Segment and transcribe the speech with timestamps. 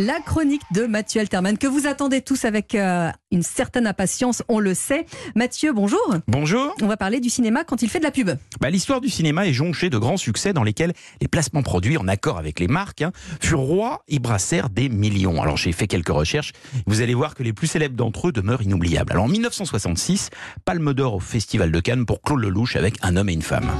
[0.00, 4.58] La chronique de Mathieu Alterman, que vous attendez tous avec euh, une certaine impatience, on
[4.58, 5.04] le sait.
[5.34, 6.00] Mathieu, bonjour.
[6.26, 6.74] Bonjour.
[6.80, 8.30] On va parler du cinéma quand il fait de la pub.
[8.62, 12.08] Bah, L'histoire du cinéma est jonchée de grands succès dans lesquels les placements produits en
[12.08, 15.42] accord avec les marques hein, furent rois et brassèrent des millions.
[15.42, 16.52] Alors j'ai fait quelques recherches.
[16.86, 19.12] Vous allez voir que les plus célèbres d'entre eux demeurent inoubliables.
[19.12, 20.30] Alors en 1966,
[20.64, 23.70] Palme d'Or au Festival de Cannes pour Claude Lelouch avec Un homme et une femme.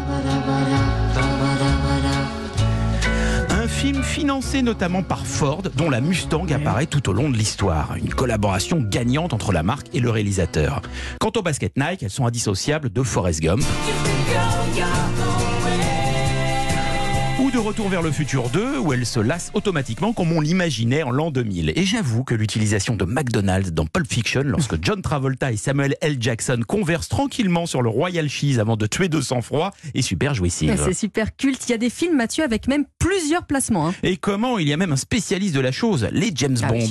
[3.81, 7.95] Film financé notamment par Ford, dont la Mustang apparaît tout au long de l'histoire.
[7.97, 10.83] Une collaboration gagnante entre la marque et le réalisateur.
[11.19, 13.63] Quant au basket Nike, elles sont indissociables de Forrest Gump.
[17.43, 21.03] Ou de Retour vers le futur 2, où elle se lasse automatiquement comme on l'imaginait
[21.03, 21.73] en l'an 2000.
[21.75, 26.17] Et j'avoue que l'utilisation de McDonald's dans Pulp Fiction, lorsque John Travolta et Samuel L.
[26.21, 30.79] Jackson conversent tranquillement sur le Royal Cheese avant de tuer de sang-froid, est super jouissive.
[30.85, 31.63] C'est super culte.
[31.69, 33.89] Il y a des films, Mathieu, avec même plusieurs placements.
[33.89, 33.95] hein.
[34.03, 36.89] Et comment il y a même un spécialiste de la chose, les James Ah oui.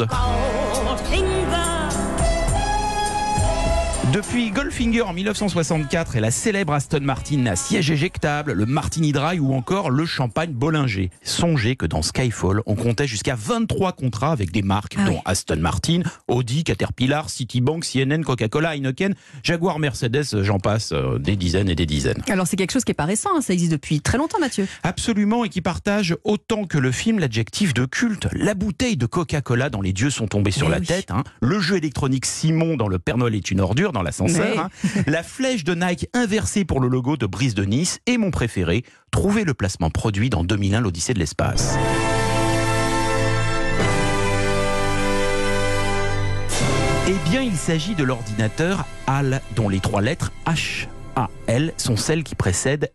[4.13, 9.37] Depuis Goldfinger en 1964 et la célèbre Aston Martin à siège éjectable, le Martini Dry
[9.39, 11.11] ou encore le champagne Bollinger.
[11.21, 15.21] Songez que dans Skyfall, on comptait jusqu'à 23 contrats avec des marques Ah dont oui.
[15.25, 21.69] Aston Martin, Audi, Caterpillar, Citibank, CNN, Coca-Cola, Heineken, Jaguar, Mercedes, j'en passe, euh, des dizaines
[21.69, 22.23] et des dizaines.
[22.29, 23.41] Alors c'est quelque chose qui est pas récent, hein.
[23.41, 24.65] ça existe depuis très longtemps, Mathieu.
[24.81, 28.27] Absolument, et qui partage autant que le film l'adjectif de culte.
[28.31, 30.87] La bouteille de Coca-Cola dans Les Dieux sont tombés sur Mais la oui.
[30.87, 31.23] tête, hein.
[31.41, 34.69] le jeu électronique Simon dans Le Père Noël est une ordure dans l'ascenseur, hein.
[35.07, 38.83] la flèche de Nike inversée pour le logo de Brise de Nice, et mon préféré,
[39.11, 41.77] trouver le placement produit dans 2001 l'Odyssée de l'espace.
[47.07, 51.97] Eh bien, il s'agit de l'ordinateur HAL, dont les trois lettres H, A, L sont
[51.97, 52.91] celles qui précèdent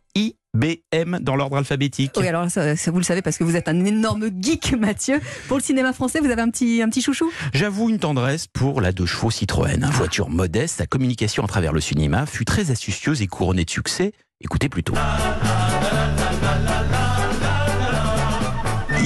[0.54, 2.12] IBM dans l'ordre alphabétique.
[2.16, 5.20] Oui, alors ça, ça, vous le savez parce que vous êtes un énorme geek, Mathieu.
[5.48, 7.30] Pour le cinéma français, vous avez un petit, un petit chouchou?
[7.52, 9.84] J'avoue une tendresse pour la deux chevaux Citroën.
[9.92, 14.12] Voiture modeste, sa communication à travers le cinéma fut très astucieuse et couronnée de succès.
[14.40, 14.94] Écoutez plutôt.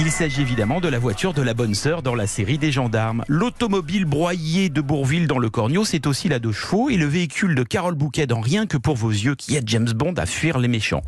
[0.09, 3.23] Il s'agit évidemment de la voiture de la bonne sœur dans la série des gendarmes.
[3.27, 7.53] L'automobile broyée de Bourville dans le Cornio, c'est aussi la deux chevaux et le véhicule
[7.53, 10.57] de Carole Bouquet dans Rien que pour vos yeux qui aide James Bond à fuir
[10.57, 11.03] les méchants.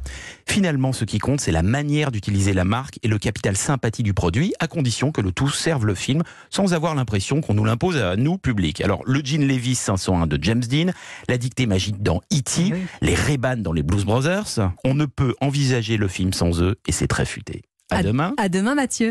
[0.46, 4.14] Finalement, ce qui compte, c'est la manière d'utiliser la marque et le capital sympathie du
[4.14, 7.98] produit, à condition que le tout serve le film sans avoir l'impression qu'on nous l'impose
[7.98, 8.82] à nous, public.
[8.82, 10.92] Alors, le jean Levis 501 de James Dean,
[11.28, 12.74] la dictée magique dans E.T., oui.
[13.02, 16.92] les Ray-Ban dans les Blues Brothers, on ne peut envisager le film sans eux et
[16.92, 17.64] c'est très futé.
[17.92, 18.34] À À- demain.
[18.38, 19.10] À demain, Mathieu.